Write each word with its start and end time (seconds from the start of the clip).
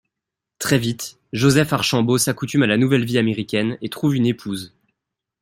Très 0.57 0.79
vite, 0.79 1.19
Joseph 1.31 1.73
Archambault 1.73 2.17
s'accoutume 2.17 2.63
à 2.63 2.65
la 2.65 2.77
nouvelle 2.79 3.05
vie 3.05 3.19
américaine 3.19 3.77
et 3.83 3.89
trouve 3.89 4.15
une 4.15 4.25
épouse. 4.25 4.73